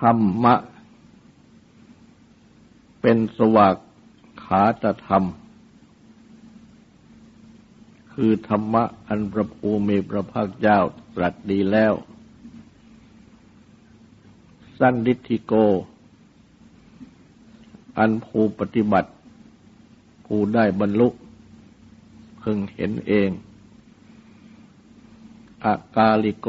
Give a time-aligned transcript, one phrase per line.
[0.00, 0.54] ธรรมะ
[3.00, 3.76] เป็นสวาก
[4.44, 5.24] ขาตธรรม
[8.12, 10.78] คือธรรมะอันประภูมิพระภาคเจ้า
[11.14, 11.94] ตรัสดีแล้ว
[14.78, 15.52] สั้นดิธิโก
[17.98, 19.10] อันภูปฏิบัติ
[20.26, 21.08] ผู้ได้บรรลุ
[22.38, 23.30] เพึงเห็นเอง
[25.64, 26.48] อากาลิโก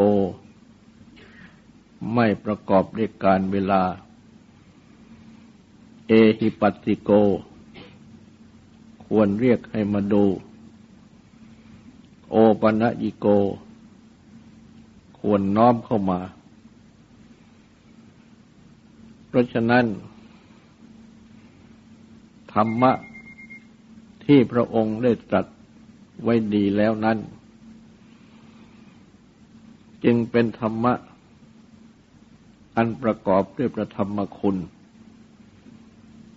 [2.14, 3.84] ไม่ประกอบด้วยการเวลา
[6.08, 7.12] เอหิปัสสิโก
[9.06, 10.26] ควรเรียกให้มาดู
[12.30, 13.28] โอปะนะอิโก
[15.20, 16.20] ควรน้อมเข้ามา
[19.28, 19.86] เพราะฉะนั้น
[22.54, 22.92] ธรรมะ
[24.26, 25.46] ที่พระองค์ได้ตรัส
[26.24, 27.18] ไว้ดีแล้วนั้น
[30.04, 30.94] จึงเป็นธรรมะ
[32.82, 34.56] อันประกอบด้วยประธรรมคุณ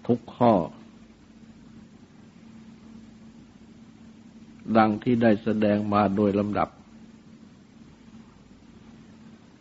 [0.07, 0.53] ทุกข้อ
[4.77, 6.69] ดังที่ได้แสดงมาโดยลำดับ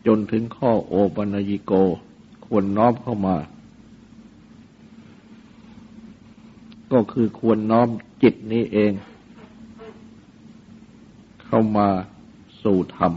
[0.07, 1.71] จนถึงข้อโอปัญญิโก
[2.45, 3.35] ควรน้อมเข้ามา
[6.91, 7.87] ก็คือควรน้อม
[8.23, 8.91] จิตนี้เอง
[11.45, 11.87] เข้ามา
[12.63, 13.13] สู่ธรรม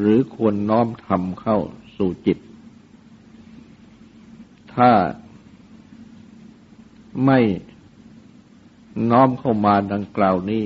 [0.00, 1.58] หรือควรน้อมทำเข้า
[1.96, 2.38] สู่จิต
[4.74, 4.90] ถ้า
[7.24, 7.40] ไม่
[9.10, 10.64] น้อมเข้ามาดังกล่าวนี้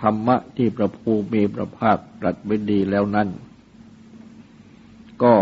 [0.00, 3.28] ธรรมะที่พระภูมิพระภาคตรัสไว้ดีแล้วนั้น
[5.22, 5.34] ก็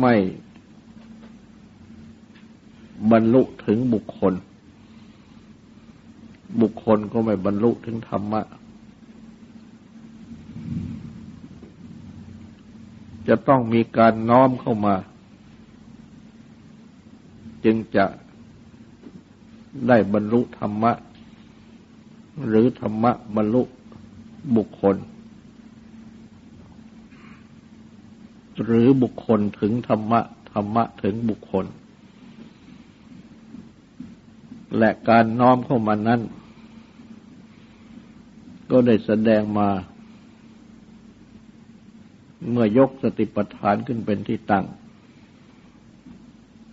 [0.00, 0.14] ไม่
[3.10, 4.34] บรรลุถึงบุคคล
[6.60, 8.42] บุคคลก็ไม่บรรลุถึงธรรมะ
[13.28, 14.94] จะต้องมีการน้อมเข้ามา
[17.64, 18.06] จึงจะ
[19.88, 20.92] ได้บรรลุธรรมะ
[22.48, 23.62] หรือธรรมะบรรลุ
[24.56, 24.96] บุคคล
[28.64, 30.20] หรือบุคคลถึงธรรมะ
[30.52, 31.66] ธรรมะถึงบุคคล
[34.78, 36.20] และการน้อมเข้ามานั้น
[38.70, 39.68] ก็ได้แสดงมา
[42.50, 44.64] เมื่อยกสติปัฏฐานขึ้นเป็นที่ตั้ง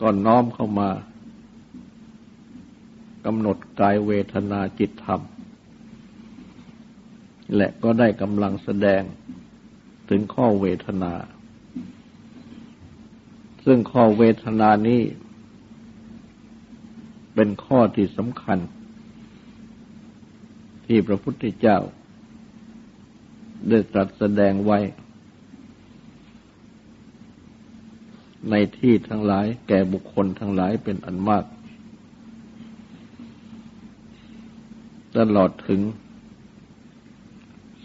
[0.01, 0.89] ก็น้อมเข้ามา
[3.25, 5.21] กำหนดกายเวทนาจิตธรรม
[7.55, 9.01] และก็ได้กำลังแสดง
[10.09, 11.13] ถึงข้อเวทนา
[13.65, 15.01] ซึ่งข้อเวทนานี้
[17.35, 18.59] เป็นข้อที่สำคัญ
[20.85, 21.77] ที่พระพุทธเจ้า
[23.67, 24.79] ได้ตรัสแสดงไว้
[28.49, 31.45] ในที่ทั้งหลาย แก่บุคคลทั้งหลายเป็นอันมาก
[35.17, 35.81] ตลอดถึง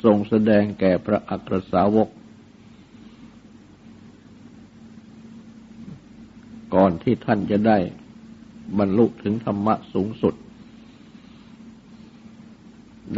[0.04, 2.08] ทรงแสดงแก่พระอัครสาวก
[6.74, 7.78] ก่อนที่ท่านจะได้
[8.78, 10.34] บรรลุถึงธรรมะสูงสุด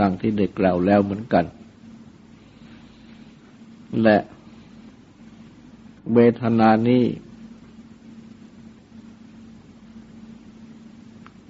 [0.01, 1.45] ดังที่ได้กล่าวแล้วเหมือนกัน
[4.03, 4.19] และ
[6.15, 7.03] เวทนานี้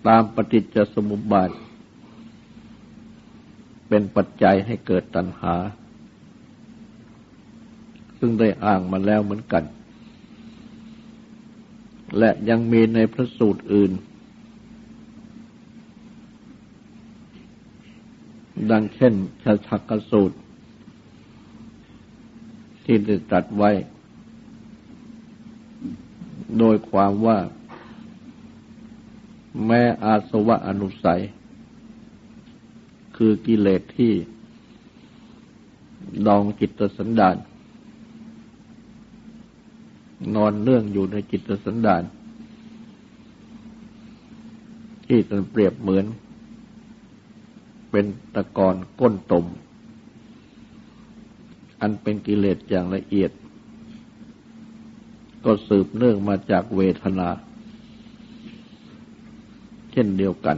[0.06, 1.50] ตามปฏิจจสมุปบาท
[3.88, 5.54] เป็นปัจจัยให้เกิดตัณหา
[8.18, 9.64] ซึ่งได้อ้างมาแล้วเหมือนกัน
[12.18, 13.92] และยังมีในพระสูตรอื่น
[18.70, 20.36] ดังเช่นชาชักสูตร
[22.84, 23.70] ที่ได้ตรัสไว้
[26.58, 27.38] โดยความว่า
[29.66, 31.22] แม้อาสวะอนุสัย
[33.16, 34.12] คือกิเลสที่
[36.26, 37.36] ดองจิตสันดาน
[40.34, 42.02] นอนเนื่องอยู่ในจิตสันดาน
[45.06, 46.06] ที่จะเปรียบเหมือน
[47.90, 49.44] เป็นตะกอนก้นตม
[51.80, 53.30] อันเป็นกิเลสอย่างละเอียด
[55.44, 57.28] ก็สืบเนื่องมาจากเวทนา
[59.92, 60.56] เช่นเดียวกัน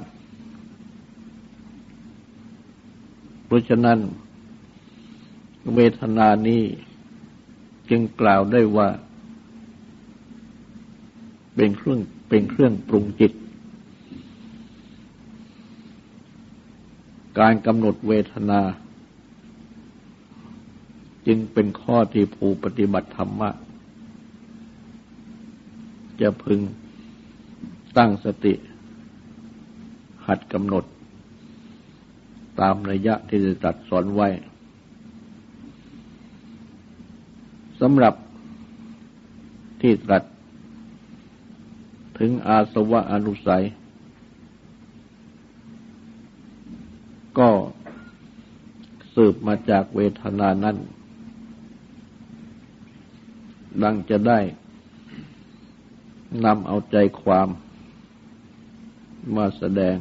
[3.46, 3.98] เพราะฉะนั้น
[5.74, 6.62] เวทนานี้
[7.90, 8.88] จึงกล่าวได้ว่า
[11.54, 13.32] เป็นเครื่องเป็นเครื่องปรุงจิต
[17.38, 18.60] การกำหนดเวทนา
[21.26, 23.50] จึงเป็นข้อที่ผู้ปฏิบัติธรรมะ
[26.20, 26.60] จะพึง
[27.96, 28.54] ตั้งสติ
[30.30, 30.84] หัดกำหนด
[32.60, 34.28] ตามระยะที่จะตัดสอนไว้
[37.80, 38.14] สำหรับ
[39.80, 40.24] ที่ตรัส
[42.18, 43.64] ถึงอาสวะอนุสัย
[47.38, 47.50] ก็
[49.14, 50.76] สืบมาจากเวทนานั้น
[53.82, 54.40] ดังจะได้
[56.44, 57.48] นำเอาใจความ
[59.36, 59.96] มาแสดง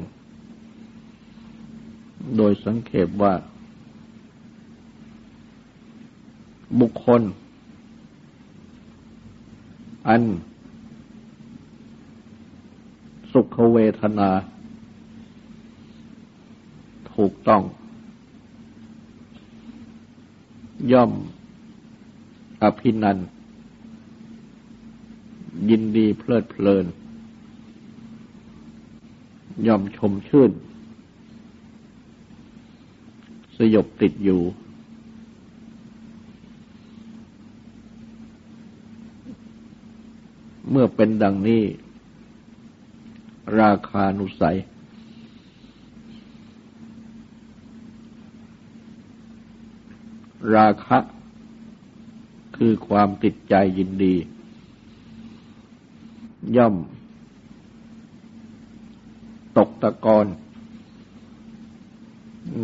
[2.38, 3.34] โดยสังเขปว่า
[6.80, 7.22] บุคคล
[10.08, 10.24] อัน
[13.32, 14.30] สุขเวทนา
[17.14, 17.64] ถูกต้อง
[20.92, 21.12] ย่อม
[22.62, 23.18] อภินัน
[25.70, 26.86] ยินดีเพลิดเพลิน
[29.68, 30.52] ย่อมชมชื่น
[33.60, 34.42] สยบติดอยู่
[40.70, 41.64] เมื่อเป็นดังนี้
[43.60, 44.58] ราคานุสัย
[50.56, 50.98] ราคะ
[52.56, 54.16] คือความติดใจยินดี
[56.58, 56.76] ย่อม
[59.58, 60.26] ตกตะกอน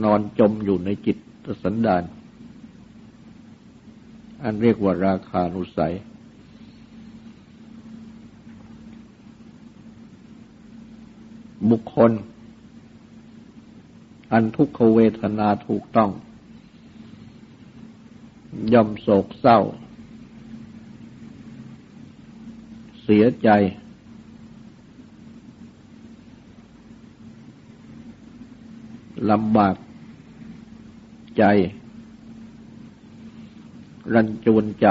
[0.03, 1.17] นอนจมอยู่ในจิต
[1.63, 2.03] สันดาน
[4.43, 5.93] อันเรียกว่าราคานุสัย
[11.69, 12.11] บุคคล
[14.31, 16.09] อันทุกขเวทนาถูกต้อง
[18.73, 19.59] ย่อมโศกเศร้า
[23.03, 23.49] เสียใจ
[29.31, 29.75] ลำบาก
[31.37, 31.43] ใจ
[34.13, 34.87] รันจวนใจ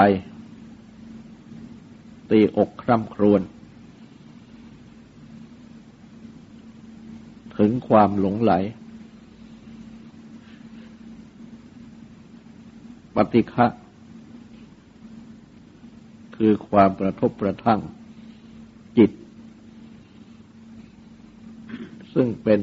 [2.29, 3.41] ตีอกคร่ำครวญ
[7.57, 8.51] ถึงความหลงไหล
[13.15, 13.65] ปฏิฆะ
[16.35, 17.79] คือความกระทบกระทั่ง
[18.97, 19.11] จิต
[22.13, 22.61] ซึ่งเป็น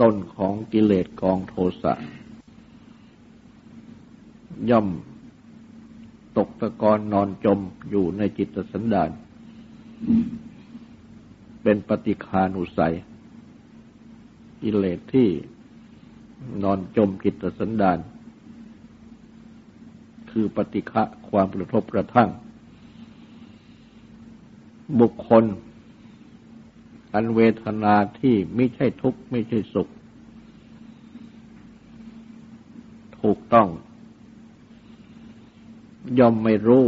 [0.00, 1.94] ต้นของกิเลสกองโทสะ
[4.70, 4.88] ย่อม
[6.36, 7.58] ตกตะกอนนอนจม
[7.90, 9.10] อยู่ในจิตสันดาน
[11.62, 12.94] เป็นปฏิคานุสัย
[14.62, 15.28] กิเลสที่
[16.62, 17.98] นอนจมกิตสันดาน
[20.30, 22.30] คือปฏิฆะความกระทบกระทั่ง
[25.00, 25.44] บุคคล
[27.14, 29.88] อันเวทนาที่ไม่ใช่ทุกข์ไม่ใช่สุข
[33.20, 33.68] ถูกต้อง
[36.18, 36.86] ย่อมไม่รู้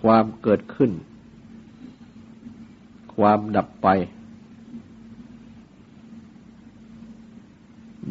[0.00, 0.90] ความเกิดขึ้น
[3.14, 3.88] ความดับไป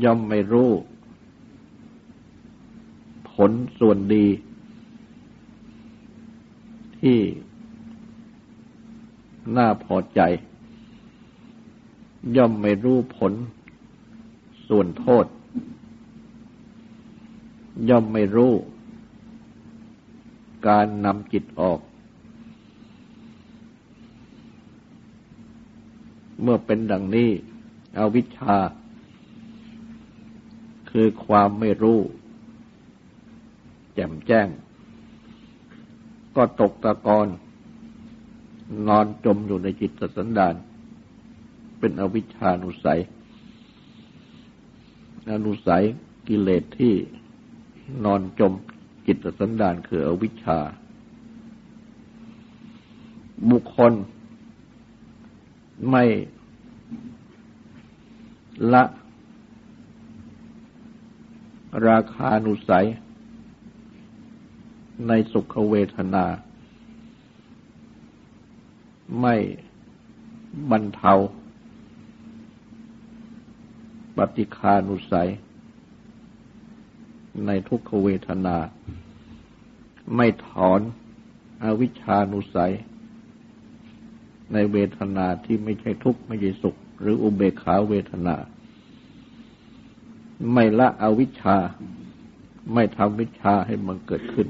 [0.04, 0.72] ย่อมไม่รู้
[3.32, 4.28] ผลส่วนดี
[7.00, 7.20] ที่
[9.58, 10.22] น่าพอใจ
[12.36, 13.34] ย่อมไม่รู้ผล
[14.68, 15.26] ส่วนโทษ
[17.90, 18.54] ย่อมไม่รู้
[20.68, 21.80] การนำจิตออก
[26.42, 27.30] เมื่อเป็นดังนี้
[27.98, 28.58] อวิชชา
[30.92, 32.00] คือความไม่รู้
[33.94, 34.48] แจ่มแจ้ง
[36.36, 37.28] ก็ตกตะกอน
[38.88, 40.56] นอนจมอยู่ในจิตสันดาน
[41.80, 43.02] เป็นอวิชชานุสัย
[45.32, 45.86] อนุสัย
[46.28, 46.94] กิเลสที่
[48.06, 48.54] นอนจม
[49.06, 50.60] จิตสันดานคืออวิชชา
[53.50, 53.94] บุคคล
[55.90, 56.04] ไม่
[58.74, 58.84] ละ
[61.88, 62.88] ราคานุสัย
[65.08, 66.26] ในสุขเวทนา
[69.22, 69.36] ไม่
[70.72, 71.14] บรรเทา
[74.18, 75.30] ปฏิคานุสัย
[77.46, 78.58] ในทุกขเวทนา
[80.16, 80.80] ไม่ถอน
[81.64, 82.74] อวิชานุสัย
[84.54, 88.36] ในเวทนาที่ไม่ใช่ทุกข์ไม่ใช่สุข หรืออุเบกขาเวทนา
[90.54, 91.58] ไม่ละอวิชชา
[92.74, 94.48] ไม่ทำวิชาให้มันเกิดขึ้น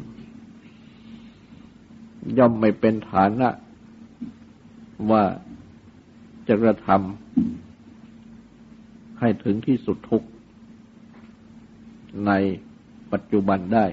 [2.37, 3.49] ย่อมไม่เป็นฐานะ
[5.11, 5.23] ว่า
[6.47, 10.27] จะกระทำให้ถึงที่สุดทุกข์
[12.25, 12.31] ใน
[13.11, 13.85] ปัจจุบันได้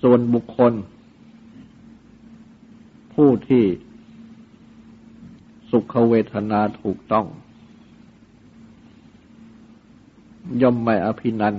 [0.00, 0.72] ส่วนบุคคล
[3.14, 3.64] ผู้ที่
[5.70, 7.26] สุขเวทนาถูกต้อง
[10.62, 11.54] ย่อมไม่อภินัน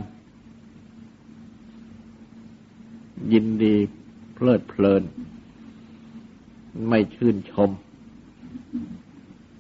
[3.34, 3.76] ยินดี
[4.34, 5.04] เพลิดเพลิน
[6.88, 7.70] ไม่ชื่นชม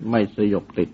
[0.09, 0.89] ไม่สยบติด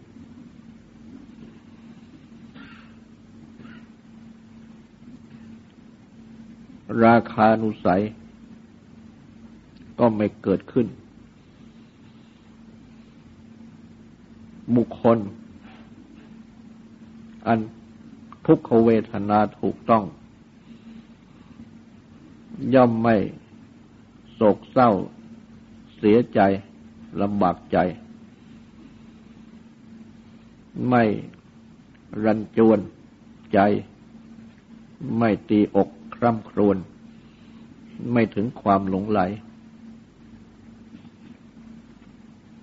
[7.03, 8.01] ราคานุสัย
[9.99, 10.87] ก็ไม่เกิดขึ้น
[14.75, 15.17] บุคคล
[17.47, 17.59] อัน
[18.45, 20.03] ทุกขเวทนาถูกต้อง
[22.73, 23.15] ย่อมไม่
[24.33, 24.89] โศกเศร้า
[25.97, 26.39] เสียใจ
[27.21, 27.77] ลำบากใจ
[30.89, 31.03] ไม่
[32.23, 32.79] รันจวน
[33.53, 33.59] ใจ
[35.17, 35.89] ไม่ตีอก
[36.23, 36.77] ร่ำครวญ
[38.11, 39.19] ไม่ถึงความหลงไหล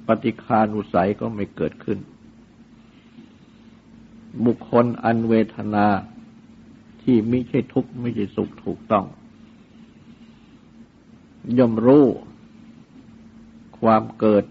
[0.07, 1.99] ปฏิคานุสัยก็ไม่เกิดขึ้น
[4.45, 5.87] บุคคลอันเวทนา
[7.03, 9.05] ที่ไม่ใช่ทุกข์ไม่ใช่สุขถูกต้อง
[11.59, 12.05] ย่อมรู้
[13.81, 14.45] ความเกิด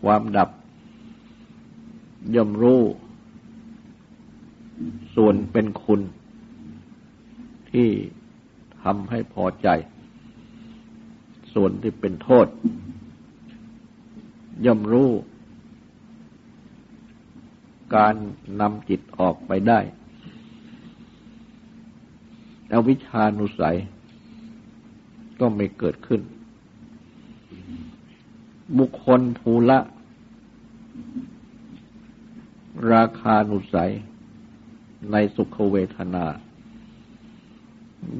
[0.00, 0.50] ความดับ
[2.34, 2.80] ย่อมรู้
[5.14, 6.00] ส่วนเป็นคุณ
[7.70, 9.68] ที่ำให้พอใจ
[11.54, 12.46] ส่วนที่เป็นโทษ
[14.66, 15.10] ย่อมรู้
[17.96, 18.14] การ
[18.60, 19.80] นำจิตออกไปได้
[22.72, 23.76] อวิชานุสัย
[25.40, 26.20] ก็ไม่เกิดขึ้น
[28.78, 29.78] บุคคลภูละ
[32.92, 33.92] ราคานุสัย
[35.12, 36.26] ในสุขเวทนา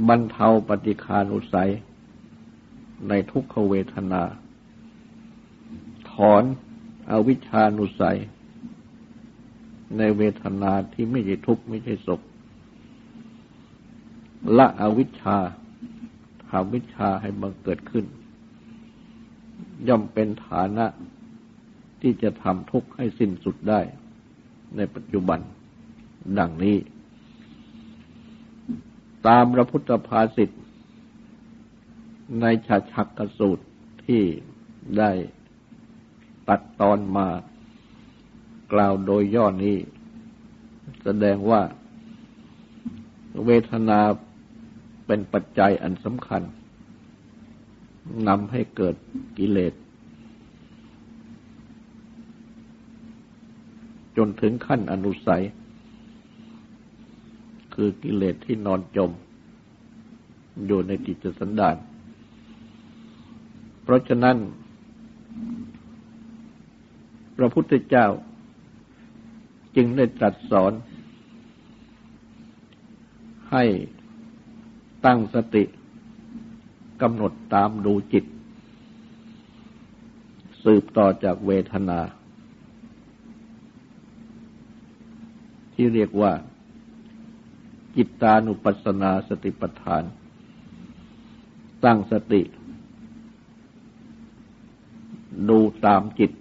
[0.09, 1.71] บรรเทาปฏิคานุสัย
[3.09, 4.23] ในทุกขเวทนา
[6.11, 6.43] ถอน
[7.11, 8.19] อวิชานุสัย
[9.99, 12.21] ในเวทนาที่ไม่ใช่ทุกข์ไม่ใช่สุข
[14.57, 15.39] ละอวิชชา
[16.49, 18.05] ทำวิชาให้บังเกิดขึ้น
[19.89, 20.87] ย่อมเป็นฐานะ
[22.01, 23.81] ที่จะทำทุกข์ให้สิ้นสุดได้
[24.77, 25.41] ในปัจจุบัน
[26.39, 26.77] ดังนี้
[29.27, 30.51] ตามพระพุทธภาษิต
[32.41, 33.65] ในฉาชักกสูตร
[34.05, 34.23] ที่
[34.99, 35.11] ได้
[36.49, 37.29] ตัดตอนมา
[38.73, 39.77] กล่าวโดยย่อนี้
[41.03, 41.63] แสดงว่า
[43.45, 44.01] เวทนา
[45.07, 46.43] เป็นปัจจัยอันสำคัญ
[48.29, 48.95] นำให้เกิด
[49.39, 49.75] กิเลส
[54.17, 55.45] จนถึงขั้นอนุสัย
[57.81, 59.11] คือกิเลสที่นอนจม
[60.67, 61.77] อยู่ในจิตสันดาน
[63.83, 64.37] เพราะฉะนั้น
[67.37, 68.07] พระพุทธเจ้า
[69.77, 70.73] จึงได้ตรัสสอน
[73.53, 73.65] ให้
[75.05, 75.65] ตั้งสติ
[77.03, 78.25] กำหนดตามดูจิต
[80.65, 82.01] สืบต่อจากเวทนา
[85.75, 86.33] ที่เรียกว่า
[87.99, 90.03] จิตตานุปัสสนาสติปัฏฐาน
[91.85, 92.43] ตั้งสติ
[95.49, 96.33] ดูตามจิต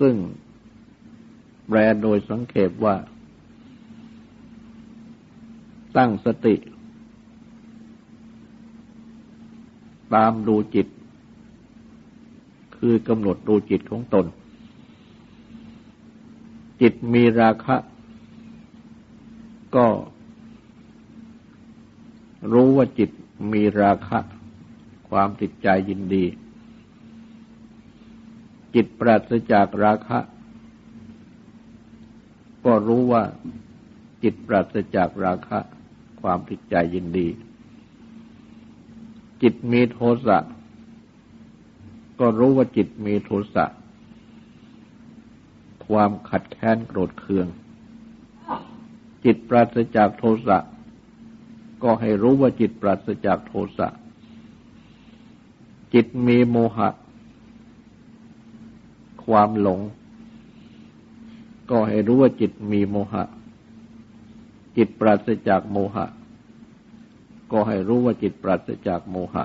[0.00, 0.14] ซึ่ง
[1.66, 2.96] แปลโดยสังเขปว่า
[5.96, 6.54] ตั้งสติ
[10.14, 10.88] ตามดูจิต
[12.76, 14.26] คือกำหนดดูจิตของตน
[16.80, 17.76] จิตมีราคะ
[19.76, 19.86] ก็
[22.52, 23.10] รู้ว่าจิต
[23.52, 24.18] มีราคะ
[25.08, 26.24] ความติดใจยินดี
[28.74, 30.18] จิตปราศจากราคะ
[32.64, 33.22] ก็รู้ว่า
[34.22, 35.58] จิตปราศจากราคะ
[36.20, 37.28] ความติดใจยินดี
[39.42, 40.38] จิตมีโทสะ
[42.20, 43.64] ก็รู้ว่าจิตมีโทสะ
[45.88, 47.46] ความขัดแค้นโกรธเคือง
[49.24, 50.58] จิตปราศจากโทสะ
[51.82, 53.88] ก็ให้รู้ว่าจิตปราศจากโทสะ
[55.94, 56.88] จิตมีโมหะ
[59.24, 59.80] ความหลง
[61.70, 63.24] ก็ให้รู้ว่าจิตมีโมหะ
[64.76, 66.06] จิตปราศจากโมหะ
[67.52, 69.44] ก็ให้รู้ว่าจิตปราศจากโมหะ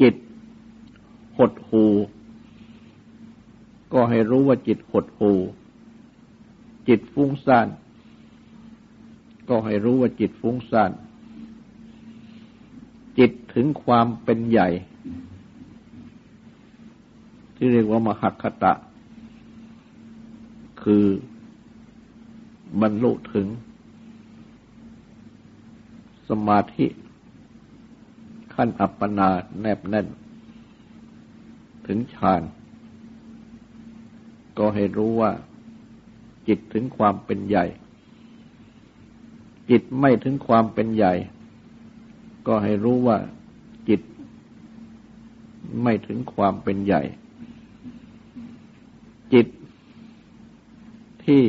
[0.00, 0.14] จิต
[1.36, 1.86] หดหู
[3.92, 5.32] ก็ให้รู้ว่าจิตหดหู
[6.88, 7.68] จิตฟุ้งซ่าน
[9.48, 10.92] ก็ให้รู้ว่าจิตฟุ้งซ่าน
[13.18, 14.68] จิตถึงความเป็นใหญ่
[17.56, 18.72] ที่เรียกว่ามหัคตะ
[20.82, 21.04] คือ
[22.80, 23.46] บรรลุถึง
[26.28, 26.86] สมาธิ
[28.54, 29.28] ขั้นอัปปนา
[29.60, 30.06] แนบแน่น
[31.86, 32.42] ถึงฌาน
[34.58, 35.32] ก็ให้รู้ว่า
[36.48, 37.64] จิตถึงความเป็นใหญ่
[39.70, 41.12] จิตไม่ถึงความเป็นใหญ่
[42.46, 43.18] ก็ให้รู้ว่า
[43.88, 44.00] จิต
[45.82, 47.02] ไม่ถึงความเป็นใหญ่
[49.34, 49.46] จิต
[51.24, 51.42] ที่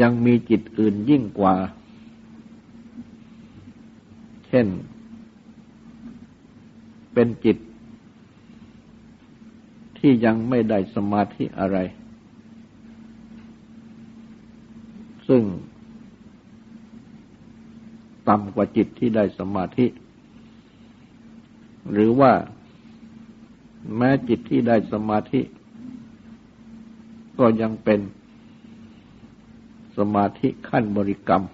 [0.00, 1.54] ยังมีจิตอื่นยิ่งกว่า
[4.48, 4.66] เช่น
[7.12, 7.56] เป็นจิต
[10.04, 11.78] ที่ยังไม่ได้สมาธิอะไร
[15.28, 15.42] ซึ่ง
[18.28, 19.86] ต่ำกว่าจิตที่ได้สมาธิ
[21.92, 22.32] หรือว่า
[23.96, 25.40] แม้จิตที่ได้สมาธิ
[27.38, 28.00] ก็ยังเป็น
[29.98, 31.44] สมาธิขั้นบริกรรม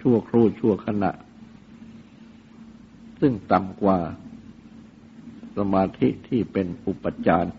[0.00, 1.10] ชั่วครู่ชั่วขณะ
[3.20, 3.98] ซึ่งต่ำกว่า
[5.56, 7.50] สมาธิที่เป็นอุปจาร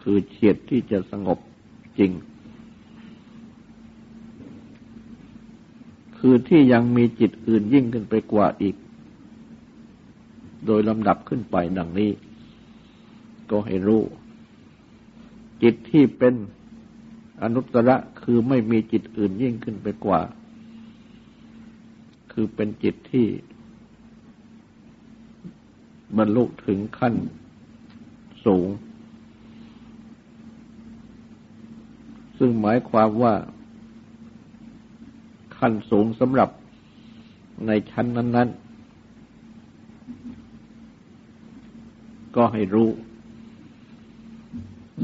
[0.00, 1.38] คือเฉียดที่จะสงบ
[1.98, 2.12] จริง
[6.18, 8.76] คือที่ยังมีจิตอื่นยิ่งขึ้นไปกว่าอีก
[10.66, 12.10] โดยลำดับขึ้นไปดังนี้
[13.50, 14.02] ก็ให้รู้
[15.62, 16.34] จิตที่เป็น
[17.42, 20.20] อนุตตระคือไม่มีจิตอื่นยิ่งขึ้นไปกว่า
[22.32, 23.26] คือเป็นจิตที่
[26.16, 27.14] บรรลุถึงขั้น
[28.46, 28.68] สูง
[32.38, 33.34] ซึ่งหมายความว่า
[35.58, 36.50] ขั้นสูงสำหรับ
[37.66, 38.58] ในชั้นนั้น ๆ
[42.36, 42.88] ก็ให้รู้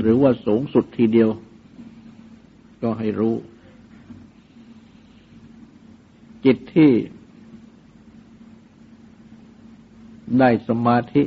[0.00, 1.30] หรือว่าสูงสุดทีเดียว
[2.82, 3.34] ก็ให้รู้
[6.44, 6.90] จิตที่
[10.38, 11.22] ได้สมาธิ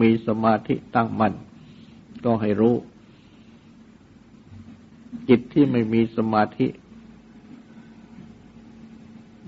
[0.00, 1.34] มีสมาธิตั้งมั่น
[2.24, 2.74] ก็ให้รู้
[5.28, 6.66] จิตที่ไม่มีสมาธิ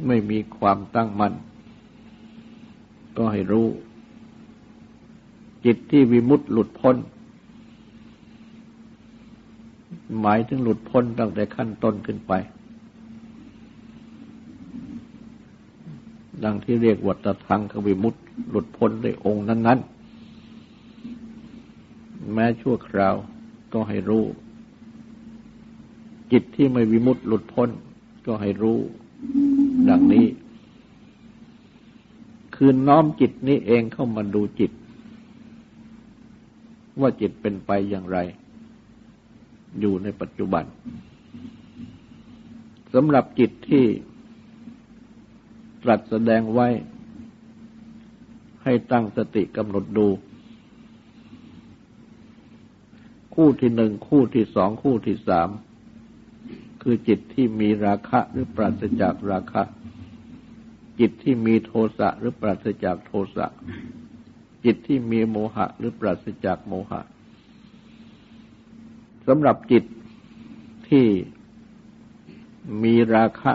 [0.07, 1.35] ไม่มีความตั้งมั่น
[3.16, 3.66] ก็ให้รู้
[5.64, 6.96] จิตที่วิมุตต์หลุดพ้น
[10.20, 12.33] หมายถึงหลุดพ้นตั้งแต่ขั้นต้นขึ้นไป
[16.44, 18.14] ดังที่เรียกวัตทังควิมุต
[18.51, 19.88] หลุดพ้นในองค์นั้น ๆ
[22.33, 23.14] แม้ชั่วคราว
[23.72, 24.24] ก็ให้รู้
[26.33, 27.68] จิตที่ไม่วิมุตหลุดพ้น
[28.27, 28.79] ก็ให้รู้
[29.88, 30.27] ดังนี้
[32.55, 34.72] คือน้อมจิตนี้เองเข้ามาดูจิต
[37.01, 38.18] ว่าจิตเป็นไปอย่างไร
[39.81, 40.64] อยู่ในปัจจุบัน
[42.94, 43.85] สำหรับจิตที่
[45.83, 46.69] ตรัสแสดงไว้
[48.62, 50.09] ให้ตั้งสติกำหนดดู
[53.35, 55.49] คู่ที่หนึ่งคู่ที่สองคู่ที่สาม
[56.83, 59.62] คือจิตที่มีราคะหรือปราศจากราคะ
[61.01, 63.47] จิตที่มีโทสะหรือปราศจากโทสะ
[64.64, 67.01] จิตที่มีโมหะหรือปราศจากโมหะ
[69.27, 69.85] สำหรับจิต
[70.88, 71.07] ที่
[72.83, 73.53] มีราคะ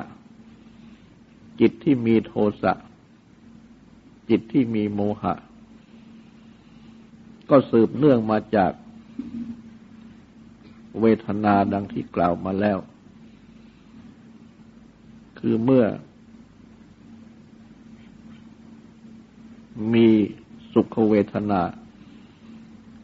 [1.60, 2.74] จิตที่มีโทสะ
[4.30, 5.34] จิตที่มีโมหะ
[7.50, 8.72] ก็สืบเนื่องมาจาก
[11.02, 12.78] เวทนาดังที่กล่าวมาแล้ว
[15.39, 15.86] คือเมื่อ
[19.94, 20.08] มี
[20.74, 21.62] สุขเวทนา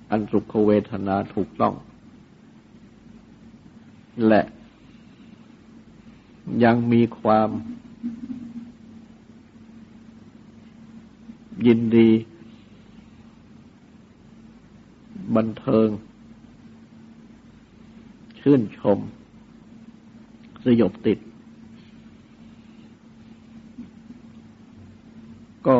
[0.09, 1.73] อันสุขเวทนาถูกต้อง
[4.27, 4.41] และ
[6.63, 7.49] ยังมีความ
[11.67, 12.09] ยินดี
[15.35, 15.87] บันเทิง
[18.39, 18.99] ชื่นชม
[20.63, 21.19] สยบติด
[25.67, 25.77] ก็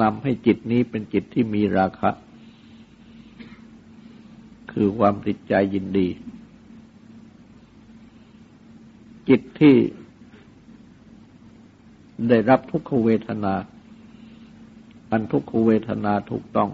[0.00, 2.10] นำให้จิตนี้เป็นจิตที่มีราคะ
[4.72, 6.08] คือความติดใจยินดี
[9.28, 9.76] จิตที่
[12.28, 13.54] ได้รับทุกขเวทนา
[15.10, 16.70] อันทุกขเวทนาถูกต้อง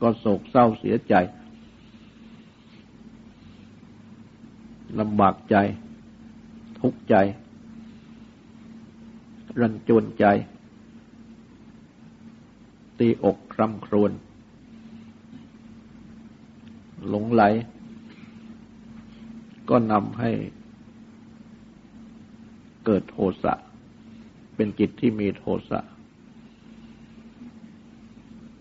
[0.00, 1.14] ก็โศกเศร้าเสียใจ
[5.00, 5.56] ลำบากใจ
[6.80, 7.14] ทุกข์ใจ
[9.60, 10.24] รันจวนใจ
[12.98, 14.12] ตีอกคร่ำครวญ
[17.08, 17.42] หลงไหล
[19.68, 20.30] ก็นำให้
[22.90, 23.54] เกิดโทสะ
[24.56, 25.80] เป็นจิตที่มีโทสะ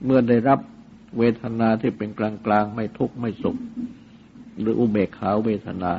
[0.03, 0.59] เมื่อได้รับ
[1.17, 3.57] เวทนาที่เป็นกลางกลางไม่ทุกข์ไม่สุข
[4.59, 5.91] หรืออุเบกขาเวทนา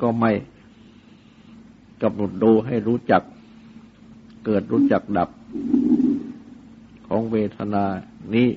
[0.00, 0.32] ก็ไม่
[2.02, 3.22] กำหนดดูให้รู้จัก
[4.44, 5.30] เกิดรู้จักดับ
[7.08, 7.84] ของเวทนา
[8.34, 8.48] นี้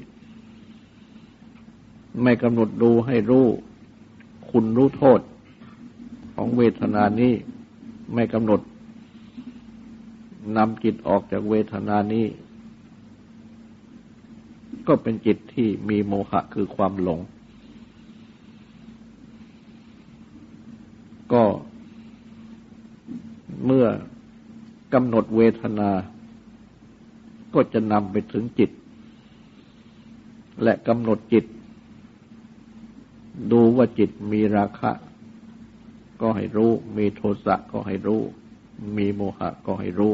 [2.24, 3.46] ไม่กำหนดดูให้รู้
[4.50, 5.20] คุณรู้โทษ
[6.36, 7.34] ของเวทนานี้
[8.14, 8.62] ไม่กำหนด
[10.58, 12.26] นำจิตออกจากเวทนานี้
[14.88, 17.20] ก็เป็นจิตที่มีโมหะคือความหลง
[21.34, 21.44] ก็
[23.66, 23.88] เมื่อ
[24.94, 25.90] กำหนดเวทนา
[27.54, 28.72] ก็จะนำไปถึงจิต
[30.64, 31.46] และกำหนดจิต
[33.52, 34.92] ดูว่าจิตมีราคะ
[36.22, 38.22] ก็ให้รู้ มีโทสะก็ให้รู้
[38.98, 40.14] มีโมหะก็ให้รู้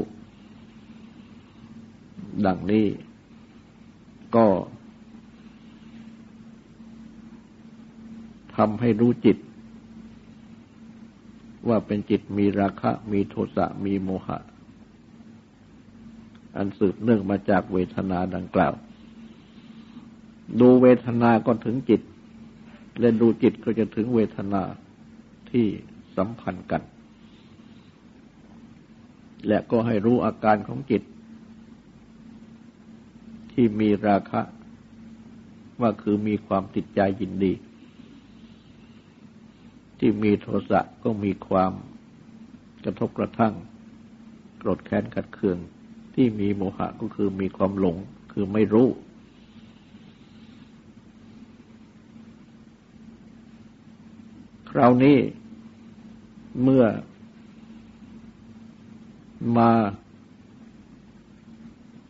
[2.45, 2.87] ดังนี้
[4.35, 4.47] ก็
[8.55, 9.37] ทำให้รู้จิต
[11.67, 14.37] ว่าเป็นจิตมีราคะ มีโทสะมีโมหะ
[16.55, 18.73] อันสืบเนื่องมาจากเวทนาดังกล่าว
[20.59, 22.01] ดูเวทนาก็ถึงจิต
[22.99, 24.61] และดูจิตก็จะถึงเวทนา
[25.51, 25.67] ที่
[26.17, 26.81] สัมพันธ์กัน
[29.47, 31.03] และก็ให้รู้อาการของจิต
[33.51, 34.41] ที่มีราคะ
[35.81, 37.53] ว่าคือมีความติดใจยินดี
[39.99, 41.73] ที่มีโทสะก็มีความ
[42.83, 43.53] กระทบกระทั่ง
[44.57, 45.57] โกรธแค้นขัดเคือง
[46.15, 47.97] ที่มีโมหะก็คือมีความหลง
[48.31, 48.87] คือไม่รู้
[54.71, 55.17] คราวนี้
[56.61, 56.85] เมื่อ
[59.57, 59.71] มา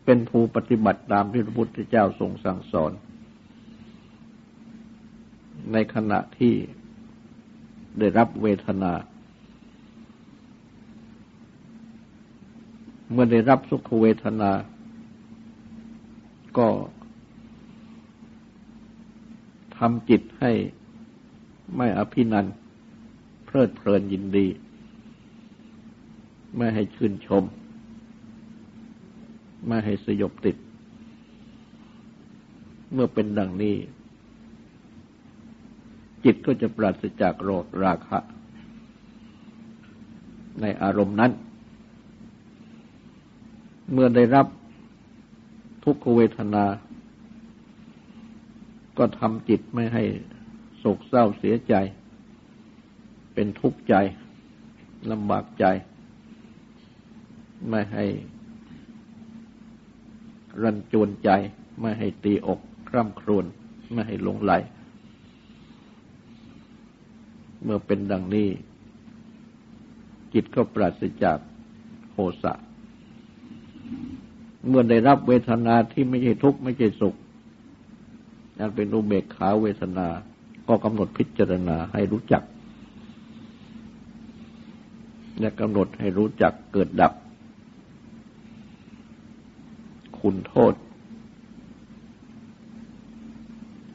[0.04, 2.92] เป็นผู้ปฏิบัติตามที่พระพุทธเจ้าทรงสั่งสอน
[5.72, 6.54] ในขณะที่
[7.98, 8.92] ได้รับเวทนา
[13.12, 14.50] เมื่อได้รับสุขเวทนา
[16.58, 16.68] ก็
[19.76, 20.52] ทำจิตให้
[21.76, 22.61] ไม่อภินันเพ
[23.54, 24.46] ลิดเพลินยินดี
[26.56, 27.44] ไม่ให้ชื่นชม
[29.66, 30.56] ไม่ให้สยบติด
[32.92, 33.76] เมื่อเป็นดังนี้
[36.24, 38.18] จิตก็จะปราศจากโรคราคะ
[40.60, 41.32] ในอารมณ์นั้น
[43.92, 44.46] เมื่อได้รับ
[45.84, 46.64] ทุกขเวทนา
[48.98, 50.04] ก็ทำจิตไม่ให้
[50.78, 51.74] โศกเศร้าเสียใจ
[53.34, 53.94] เป็นทุกข์ใจ
[55.10, 55.64] ลำบากใจ
[57.68, 58.06] ไม่ให้
[60.62, 61.30] รันจวนใจ
[61.80, 63.44] ไม่ให้ตีอกคร่ำครวญ
[63.92, 64.52] ไม่ให้หลงไหล
[67.62, 68.48] เมื่อเป็นดังนี้
[70.32, 71.38] จิตก็ปราศจาก
[72.12, 72.54] โหสะ
[74.68, 77.14] เมื่อได้รับเวทนาที่ไม่ใช่ทุกข์ไม่ใช่สุข
[78.58, 80.08] ยังเป็นอุเบกขาเวทนา
[80.68, 82.42] ก็กำหนดพิจารณาให้รู้จัก
[85.42, 87.12] และกำหนดให้รู้จักเกิดดับ
[90.20, 90.74] คุณโทษ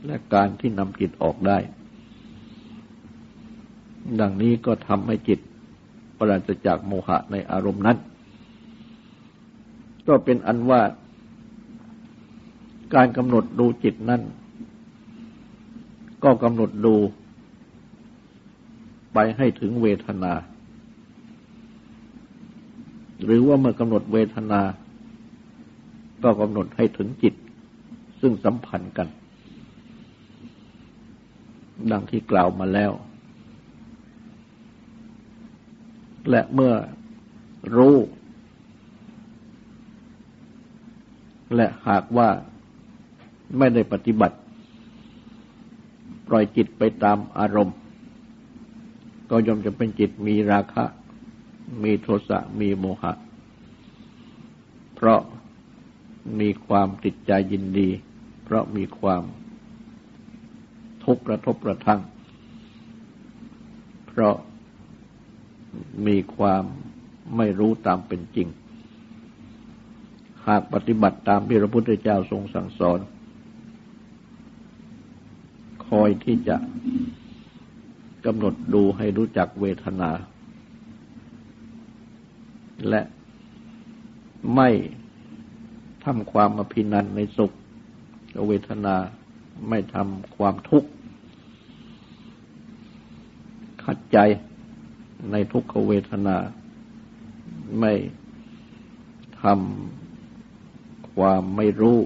[0.05, 1.57] และการที่นำจิตออกได้
[4.19, 5.39] ดังนี้ก็ทำให้จิต
[6.17, 7.97] ปราศจากโมหะในอารมณ์นั้น
[10.07, 10.81] ก็เป็นอันว่า
[12.95, 14.21] การกำหนดดูจิตนั้น
[16.23, 16.95] ก็กำหนดดู
[19.13, 20.33] ไปให้ถึงเวทนา
[23.23, 24.61] หรือว่าเมื่อกำหนดเวทนา
[26.23, 27.33] ก็กำหนดให้ถึงจิต
[28.21, 29.07] ซึ่งสัมพันธ์กัน
[31.91, 32.91] ดังที่กล่าวมาแล้ว
[36.29, 36.73] และเมื่อ
[37.75, 37.95] รู้
[41.55, 42.29] และหากว่า
[43.57, 44.37] ไม่ได้ปฏิบัติ
[46.27, 47.77] ปล่อยจิตไปตามอารมณ์
[49.29, 50.85] ก็ย่อมจะเป็นจิตมีราคะ
[51.83, 53.13] มีโทสะมีโมหะ
[54.95, 55.21] เพราะ
[56.39, 57.89] มีความติดใจยินดี
[58.43, 59.23] เพราะมีความ
[61.03, 62.01] ทุกข์กระทบกระทั่ง
[64.07, 64.35] เพราะ
[66.07, 66.63] มีความ
[67.37, 68.47] ไม่รู้ตามเป็นจริง
[70.47, 72.99] หากปฏิบัติตามที่พระพุทธเจ้าทรงสั่งสอน
[75.87, 76.57] คอยที่จะ
[78.25, 80.11] กำหนดดูให้รู้จักเวทนา
[82.89, 83.01] และ
[84.55, 84.69] ไม่
[86.05, 87.51] ทำความอภินันในสุข
[88.47, 88.95] เวทนา
[89.69, 90.89] ไม่ทำความทุกข์
[93.83, 94.17] ขัดใจ
[95.31, 96.37] ในทุกขเวทนา
[97.79, 97.93] ไม่
[99.43, 101.99] ทำความไม่รู้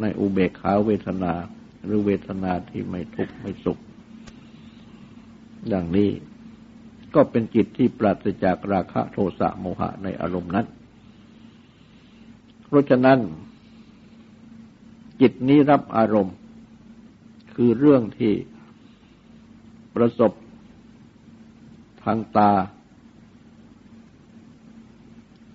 [0.00, 1.32] ในอุเบกขาเวทนา
[1.84, 3.78] หรือเวทนาที่ไม่ทุกข์ไม่สุข
[5.72, 6.10] ดังนี้
[7.14, 10.66] ก็เป็นจิตที่ปราศจากราคะโทสะโมหะในอารมณ์นั้น
[12.66, 13.18] เพราะฉะนั้น
[15.20, 16.36] จิตนี้รับอารมณ์
[17.54, 18.32] คือเรื่องที่
[19.94, 20.32] ประสบ
[22.04, 22.52] ทางตา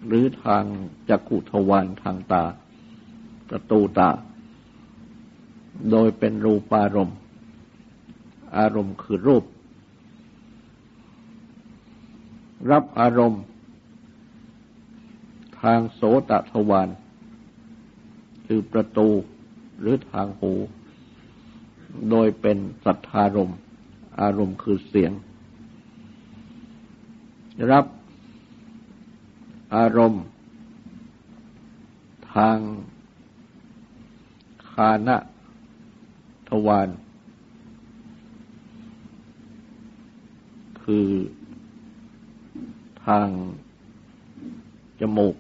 [0.08, 0.64] หรือทาง
[1.10, 2.44] จักขุทวารทางตา
[3.50, 4.10] ประตูตา
[5.92, 7.18] โดยเป็นรูปารมณ์
[8.58, 9.44] อารมณ์คือรูป
[12.72, 13.44] รับอารมณ์
[15.62, 16.90] ทางโสตทวาร
[18.46, 19.08] คือประตู
[19.80, 20.54] หรือทางหู
[22.10, 23.54] โดยเป็นสัทธารม
[24.22, 25.12] อารมณ์คือเสียง
[27.72, 27.86] รับ
[29.76, 30.24] อารมณ์
[32.34, 32.58] ทาง
[34.72, 35.18] คานะ
[36.50, 36.90] ทวาร
[40.84, 41.08] คือ
[43.08, 43.28] ทาง
[45.00, 45.36] จมูก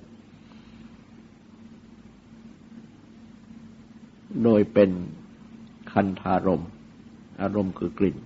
[4.43, 4.91] โดยเป็น
[5.91, 6.63] คันธารม
[7.41, 8.17] อารมณ์คือกลิ่น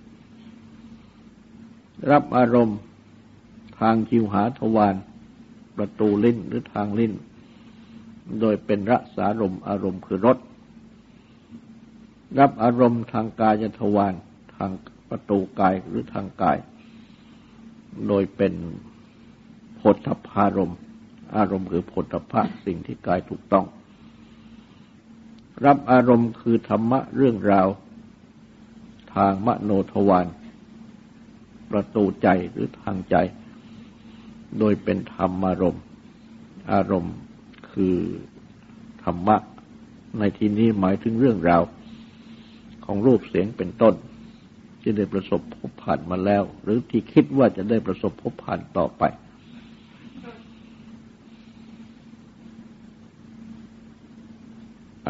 [2.10, 2.78] รับอารมณ์
[3.80, 4.94] ทางคิวหาทวาร
[5.76, 7.12] ประตูลิ้นหรือทางลิ้น
[8.40, 10.38] โดยเป็นรสารมอารมณ์คือรส
[12.38, 14.14] รับอารมณ์ทางกายทวาร
[14.56, 14.70] ทาง
[15.08, 16.58] ประตูกายหรือทางกาย
[18.08, 18.52] โดยเป็น
[19.82, 20.74] ผลทพารม
[21.36, 23.66] อารมณ์คือผลทพะสิ่งที่กายถูกต้อง
[25.64, 27.68] รับอารมณ์คือธรรมะเรื่องราว
[29.14, 30.26] ทางมโนทวาร
[31.70, 33.16] ประตูใจหรือทางใจ
[34.58, 35.84] โดยเป็นธรรมารมณ์
[36.72, 37.14] อารมณ์
[37.72, 37.96] คือ
[39.04, 39.36] ธรรมะ
[40.18, 41.62] ในที่นี้หมายถึงเรื่องราว
[42.84, 43.94] ของรูปเสียงเป็นต้น
[44.80, 49.02] ที่ได้ประสบพบผ่านมาแล้ว หรือที่คิดว่าจะได้ประสบพบผ่านต่อไป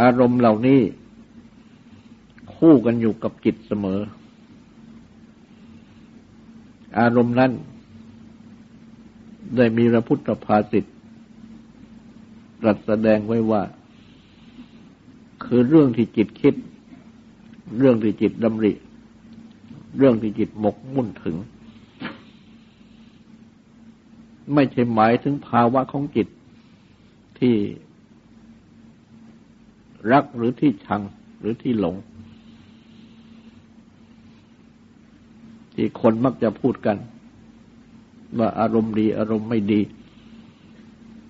[0.00, 0.80] อารมณ์เหล่านี้
[2.54, 4.00] คู่กันอยู่กับจิตเสมอ
[6.98, 7.52] อารมณ์นั้น
[9.56, 10.84] ได้มีพระพุทธภาษิต
[12.60, 13.62] ตรัสแสดงไว้ว่า
[15.44, 16.54] คือเรื่องที่จิตคิด
[17.78, 18.72] เรื่องที่จิตดำริ
[19.96, 21.36] เรื่องที่จิตหมกมุ่นถึง
[24.54, 26.28] ไม่ใช่หมายถึงภาวะของจิต
[27.38, 27.54] ที่
[30.10, 31.02] รักหรือที่ชัง
[31.40, 31.96] หรือที่หลง
[35.74, 36.96] ที่คนมักจะพูดกัน
[38.38, 39.80] ว่าอารมณ์ดีอารมณ์ไม่ดี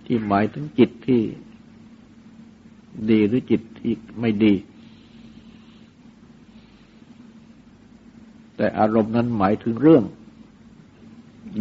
[0.07, 1.23] ที่หมายถึงจิตที่
[3.11, 4.55] ดีหรือจิตที่ไม่ดี
[8.57, 10.05] แต่อารมณ์นั้นหมายถึงเรื่อง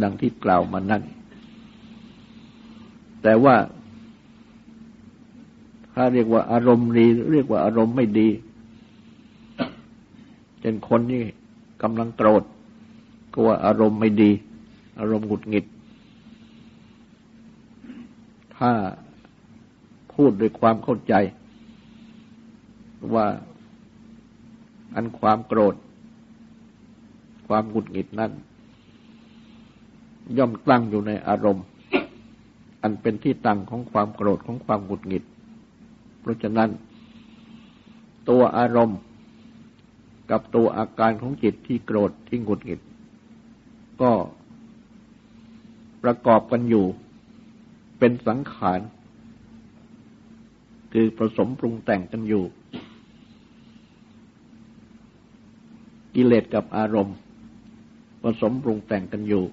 [0.02, 1.02] ดังที่กล่าวมานั่น
[3.22, 3.56] แต่ว่า
[5.94, 8.28] ถ้าเรียกว่าอารมณ์ดีเรียกว่าอารมณ์ไม่ดี
[10.60, 11.22] เป็นคนนี่
[11.82, 12.42] กำลังโกรธ
[13.32, 14.30] ก็ว่าอารมณ์ไม่ดี
[15.00, 15.64] อารมณ์หงุดหงิด
[18.56, 18.70] ถ้า
[20.14, 21.14] พูดด้วยความเข้าใจ
[23.14, 23.26] ว่า
[24.94, 25.74] อันความโกรธ
[27.46, 28.32] ความหงุดหงิดนั้น
[30.36, 31.64] ย่อมตั้งอยู่ในอารมณ์
[32.82, 35.24] อันเป็นที่ตั้งของความโกรธของความหงุดหงิด
[36.22, 36.70] เพราะฉะนั้น
[38.28, 38.98] ตัวอารมณ์
[40.30, 42.80] กับตัวอาการของจิตที่โกรธที่หงุดหงิด
[44.02, 44.12] ก็
[46.02, 46.86] ประกอบกันอยู่
[47.98, 48.80] เป็นสังขาร
[50.92, 52.44] คือผสมปรุงแต่งกันอยู่
[56.14, 57.16] กิเลสกับอารมณ์
[58.22, 59.44] ผสมปรุงแต่งกันอยู่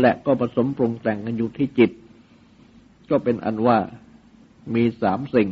[0.00, 1.90] และก็ผสมปรุงแต่งกันอยู่ที่จิต
[3.10, 3.78] ก็เป็นอันว่า
[4.74, 5.48] มีสามสิ่ง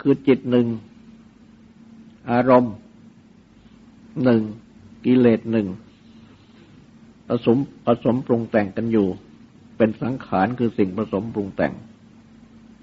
[0.00, 0.66] คือจิตหนึ่ง
[2.30, 2.74] อารมณ์
[4.24, 4.42] หนึ่ง
[5.04, 5.66] กิเลสหนึ่ง
[7.28, 9.08] ผสมผสมปรุงแต่งกันอยู่
[9.76, 11.72] เป็นสังขารคือสิ่งผสมปรุงแต่ง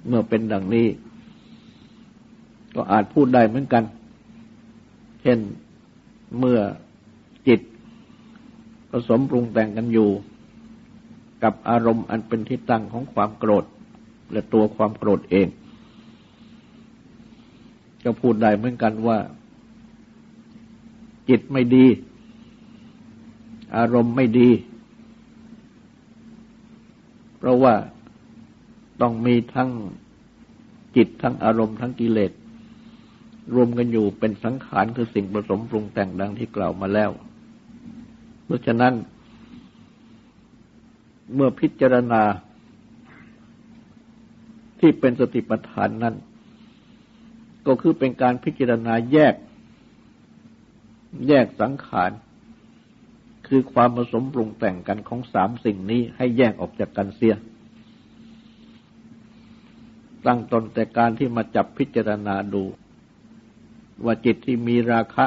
[0.08, 0.88] เมื่อเป็นดังนี้
[2.76, 3.84] ก็อาจพูดได้เหมือนกัน
[5.22, 5.40] เช่น
[6.40, 6.60] เมื่อ
[7.48, 7.62] จิต
[8.92, 10.10] ผสมปรุงแต่งกันอยู่
[11.44, 13.66] กับอารมณ์อันเป็นที่ตั้งของความโกรธ
[14.32, 15.48] และตัวความโกรธเอง
[18.04, 19.18] ก็พูดได้เหมือนกันว่า
[21.30, 21.86] จิตไม่ดี
[23.78, 24.50] อารมณ์ไม่ดี
[27.38, 27.74] เพราะว่า
[29.02, 29.70] ต้องมีทั้ง
[30.96, 32.32] จิตทั้งอารมณ์ทั้งกิเลส
[33.54, 37.12] รวมกันอยู่เป็นสังขารคือสิ่งผสมปรุงแต่งดังที่กล่าวมาแล้ว
[38.46, 38.94] เพราะฉะนั้น
[41.34, 42.22] เมื่อพิจารณา
[44.82, 46.16] ที่เป็นสติปัฏฐานนั้น
[47.68, 49.36] ก็คือเป็นการพิจารณาแยก
[51.28, 52.12] แยกสังขาร
[53.48, 57.36] คือความผสมปรุงแต่งกันของสามสิ่งนี้ให้แยกออกจากกันเสีย
[60.26, 62.64] ตั้งตนแต่การที่มาจับพิจารณาดู
[64.06, 65.26] ว่าจิตที่มีราคะ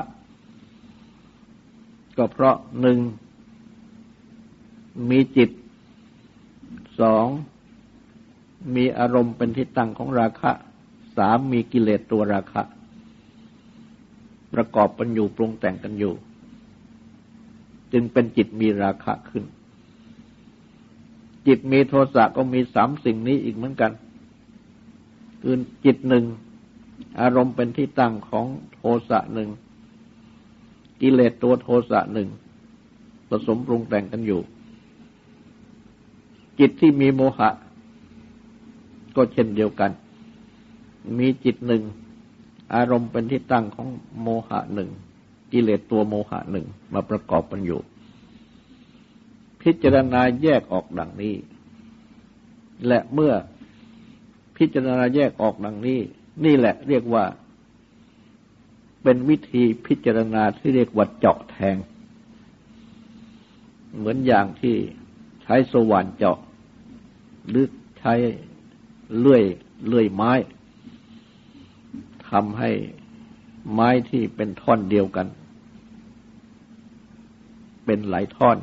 [2.17, 2.99] ก็เพราะหนึ่ง
[5.11, 5.51] มีจิต
[7.01, 7.27] สอง
[8.75, 10.53] มีอารมณ์เป็นที่ตั้งของราคะ
[11.17, 12.63] สามมีกิเลสตัวราคะ
[14.55, 16.15] ประกอบกันอยู่ปรุงแต่งกันอยู่
[17.93, 19.45] จึงเป็นจิตมีราคะขึ้น
[21.47, 23.93] จิตมีโทสะก็มีสามสิ่งนี้อีกเหมือนกัน
[25.43, 26.25] คือจิตหนึ่ง
[27.21, 29.51] อารมณ์เป็นที่ตั้งของโทสะหนึ่ง
[31.01, 32.29] กิเลสตัวโทสะหนึ่ง
[33.29, 34.41] ผสมปรุงแต่งกันอยู่
[36.59, 37.51] จิตที่มีโมหะ
[39.17, 39.91] ก็เช่นเดียวกัน
[41.19, 41.83] มีจิตหนึ่ง
[42.75, 43.89] อารมณ์เป็นที่ตั้งของ
[44.21, 44.91] โมหะหนึ่ง
[45.53, 47.81] กิเลสตัวโมหะหนึ่งมาประกอบกันอยู่
[49.63, 51.35] พิจารณาแยกออกดังนี้
[52.87, 53.33] และเมื่อ
[54.57, 56.01] พิจารณาแยกออกดังนี้
[56.45, 57.25] นี่แหละเรียกว่า
[59.03, 61.77] เป็นวิธีพิจารณาที่เรียกว่าเจาะแทง
[63.97, 64.77] เหมือนอย่างที่
[65.43, 66.39] ใช้สว่านเจาะ
[67.49, 67.65] หรือ
[67.99, 68.15] ใช้
[69.19, 69.45] เลื่อย
[69.87, 70.33] เลื่อยไม้
[72.31, 72.71] ทำให้
[73.73, 75.27] ไม้ที่เป็นท่อนเดียวกัน
[77.85, 78.59] เป็นหลายท่อน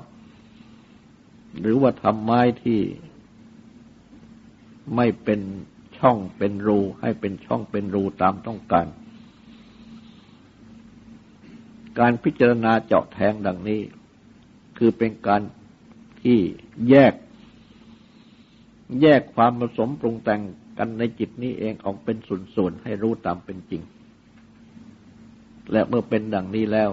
[1.60, 2.82] หรือว่าทำไม้ที่
[4.96, 5.42] ไม่เป็น
[5.98, 8.88] ช่องเป็นรูให้เป็นช่องเป็นรูตามต้องการ
[12.00, 13.82] การพิจารณาเจาะแทงดังนี้
[14.78, 15.42] คือเป็นการ
[16.22, 16.40] ที่
[16.90, 17.14] แยก
[19.02, 20.42] แยกความผสมปรุงแต่ง
[20.78, 22.18] กันในจิตนี้เองออกเป็น
[22.56, 23.82] ส่วนๆให้รู้ตามเป็นจริง
[25.72, 26.90] และเมื่อเป็นดังนี้แล้ว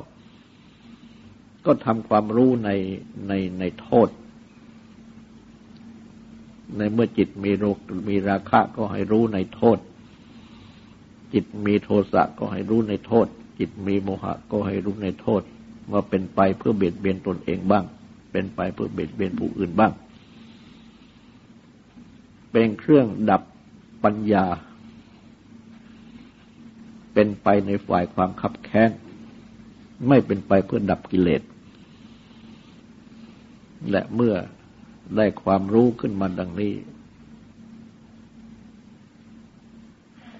[1.66, 2.70] ก็ทำความรู้ใน
[3.28, 4.08] ในในโทษ
[6.78, 7.76] ในเมื่อจิตมีโรค
[8.08, 9.78] มีราคะก็ให้รู้ในโทษ
[11.32, 13.26] จิตมีโทสะก็ให้รู้ในโทษ
[13.58, 15.42] จิตมีโมหะก็ให้รู้ในโทษ
[15.92, 17.84] ว่าเป็นไปเพื่อเบียดเบียนตนเองบ้าง
[18.32, 19.92] เป็นไปเพื่อเบียดเบียนผู้อื่นบ้าง
[22.60, 23.42] เป็นเครื่องดับ
[24.04, 24.46] ปัญญา
[27.14, 28.90] เป็นไปในฝ่ายความขับแค้น
[30.08, 31.42] ไม่เป็นไปเพื่อดับกิเลส
[33.90, 34.34] และเมื่อ
[35.16, 36.74] ได้ความรู้ขึ้นมาดังนี้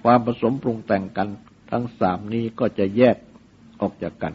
[0.03, 1.27] ความผสมปรุงแต่งกัน
[1.71, 3.17] ทั้งสามนี้ก็จะแยก
[3.81, 4.33] ออกจากกัน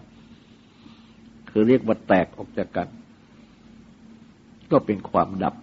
[1.50, 2.88] คือเรียกว่าแตกออกจากกัน
[4.70, 5.54] ก็เป็นความดับ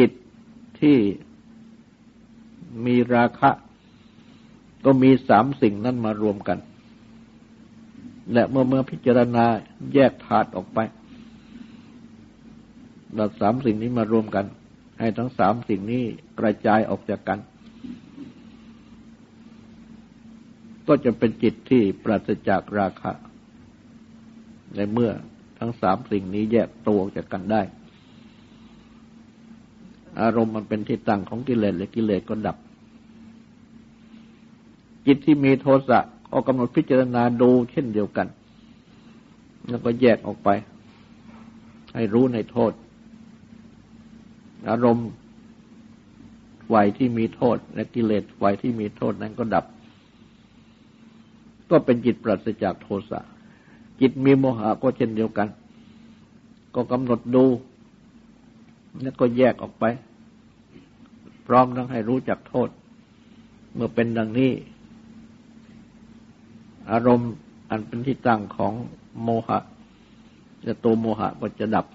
[0.00, 0.12] จิต
[0.84, 0.98] ที่
[2.86, 3.50] มีราคะ
[4.84, 6.58] ก็มีสามสิ่งนั้นมารวมกัน
[8.32, 9.46] และเมื่อเมื่อพิจารณา
[9.94, 10.78] แยกธาตุออกไป
[13.14, 14.46] เราสามสิ่งนี้มารวมกัน
[15.00, 16.02] ให้ทั้งสามสิ่งนี้
[16.40, 17.38] กระจายออกจากกัน
[20.86, 23.12] ก็จะเป็นจิตที่ปราศจากราคะ
[24.76, 25.10] ในเมื่อ
[25.58, 27.62] ทั้งสามสิ่งนี้แยกตัวออกจากกันได้
[30.20, 32.56] อารมณ์มันเป็นที่ตั้งของกิเลสและกิเลสก็ดับ
[35.06, 36.00] จิตที่มีโทสะ
[36.32, 38.26] ก็กำหนดพิจารณาดูเช่นเดียวกัน
[39.68, 40.48] แล้วก็แยกออกไป
[41.94, 42.72] ให้รู้ในโทษ
[44.70, 45.08] อารมณ์
[46.70, 49.64] ฝ่ายที่มีโทษ และกิเลสฝ่ายที่มีโทษนั้นก็ดับ
[51.70, 53.20] ก็เป็นจิตปราศจากโทสะ
[54.00, 55.48] จิตมีโมหะก็เช่นเดียวกัน
[56.74, 57.44] ก็กำหนดดู
[59.02, 59.84] แล้วก็แยกออกไป
[61.46, 62.68] พร้อมทั้งให้รู้จักโทษ
[63.74, 64.52] เมื่อเป็นดังนี้
[66.90, 67.32] อารมณ์
[67.70, 68.72] อันเป็นที่ตั้งของ
[69.22, 69.58] โมหะ
[70.66, 71.86] จะตัวโมหะก็จะดับ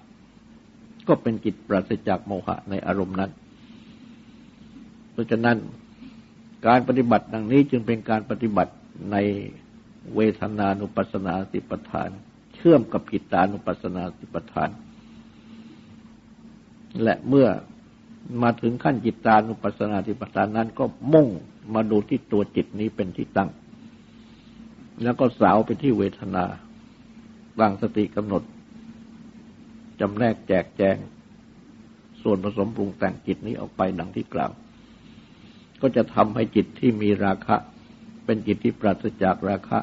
[1.08, 3.30] ก็เป็นจิตปราศจากโมหะในอารมณ์นั้น
[5.12, 5.56] เพราะฉะนั้น
[6.66, 8.72] การปฏิบัติดังนี้จึงเป็นการปฏิบัติ
[9.12, 9.16] ใน
[10.14, 12.10] เวทนานุปัสนาสิปทาน
[12.54, 14.70] เชื่อมกับกิตานุปัสนาสิปทาน
[17.02, 17.48] และเมื่อ
[18.42, 21.28] มาถึงขั้นจิตานุปัสนาสิปทานนั้นก็มุ่ง
[21.74, 23.50] มาดูที่ตัวจิตนี้เป็นที่ตั้ง
[25.02, 26.44] แล้วก็สาวไปที่เวทนา
[27.60, 28.42] ตั้งสติกำหนด
[30.00, 30.96] จำแนกแจกแจง
[32.22, 34.52] ส่วนผสมปรุงแต่งจิตนี้ออกไปดังที่กล่าว
[35.80, 37.56] ก็จะทำให้จิตที่มีราคะ
[38.24, 39.78] เป็นจิตที่ปราศจากราคะ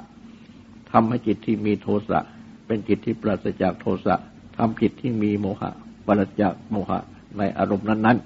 [0.91, 2.19] ทำให้จิตที่มีโทสะ
[2.67, 4.15] เป็นจิตที่ปราศจากโทสะ
[4.57, 5.71] ทำจิตที่มีโมหะ
[6.07, 6.99] ปราศจากโมหะ
[7.37, 8.17] ในอารมณ์นั้น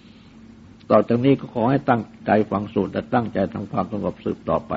[0.00, 4.72] ๆ ต่อจากนี้ก็ขอให้ตั้งใจฟังสูตรและตั้งใจทำความสงบสืบต่อไป